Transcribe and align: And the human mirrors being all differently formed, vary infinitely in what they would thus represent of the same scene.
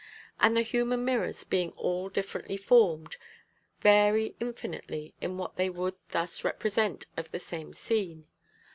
And 0.39 0.57
the 0.57 0.63
human 0.63 1.05
mirrors 1.05 1.43
being 1.43 1.73
all 1.73 2.09
differently 2.09 2.57
formed, 2.57 3.17
vary 3.81 4.33
infinitely 4.39 5.13
in 5.21 5.37
what 5.37 5.57
they 5.57 5.69
would 5.69 5.93
thus 6.09 6.43
represent 6.43 7.05
of 7.17 7.29
the 7.29 7.37
same 7.37 7.71
scene. 7.71 8.25